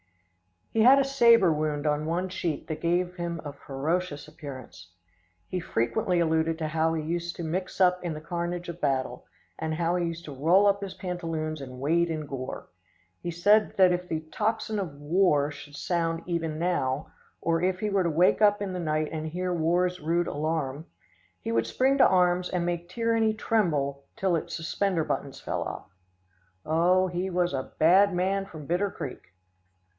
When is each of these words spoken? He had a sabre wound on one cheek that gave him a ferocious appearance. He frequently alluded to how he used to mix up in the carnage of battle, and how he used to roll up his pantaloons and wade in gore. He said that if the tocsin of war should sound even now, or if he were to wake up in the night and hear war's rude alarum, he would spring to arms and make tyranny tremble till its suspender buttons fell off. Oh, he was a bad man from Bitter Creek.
He 0.73 0.79
had 0.81 0.97
a 0.99 1.03
sabre 1.03 1.51
wound 1.53 1.85
on 1.85 2.05
one 2.07 2.27
cheek 2.29 2.67
that 2.67 2.81
gave 2.81 3.17
him 3.17 3.39
a 3.45 3.53
ferocious 3.53 4.27
appearance. 4.27 4.93
He 5.47 5.59
frequently 5.59 6.19
alluded 6.19 6.57
to 6.57 6.69
how 6.69 6.95
he 6.95 7.03
used 7.03 7.35
to 7.35 7.43
mix 7.43 7.79
up 7.79 8.03
in 8.03 8.13
the 8.13 8.21
carnage 8.21 8.67
of 8.67 8.81
battle, 8.81 9.27
and 9.59 9.75
how 9.75 9.97
he 9.97 10.07
used 10.07 10.25
to 10.25 10.33
roll 10.33 10.65
up 10.65 10.81
his 10.81 10.95
pantaloons 10.95 11.61
and 11.61 11.79
wade 11.79 12.09
in 12.09 12.25
gore. 12.25 12.69
He 13.21 13.29
said 13.29 13.75
that 13.77 13.91
if 13.91 14.07
the 14.07 14.21
tocsin 14.31 14.79
of 14.79 14.95
war 14.99 15.51
should 15.51 15.75
sound 15.75 16.23
even 16.25 16.57
now, 16.57 17.11
or 17.41 17.61
if 17.61 17.79
he 17.81 17.89
were 17.91 18.03
to 18.03 18.09
wake 18.09 18.41
up 18.41 18.59
in 18.59 18.73
the 18.73 18.79
night 18.79 19.09
and 19.11 19.27
hear 19.27 19.53
war's 19.53 19.99
rude 19.99 20.25
alarum, 20.25 20.87
he 21.41 21.51
would 21.51 21.67
spring 21.67 21.99
to 21.99 22.07
arms 22.07 22.49
and 22.49 22.65
make 22.65 22.89
tyranny 22.89 23.35
tremble 23.35 24.05
till 24.15 24.35
its 24.37 24.55
suspender 24.55 25.03
buttons 25.03 25.39
fell 25.39 25.61
off. 25.61 25.91
Oh, 26.65 27.05
he 27.07 27.29
was 27.29 27.53
a 27.53 27.73
bad 27.77 28.15
man 28.15 28.45
from 28.47 28.65
Bitter 28.65 28.89
Creek. 28.89 29.21